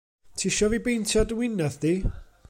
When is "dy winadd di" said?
1.27-1.93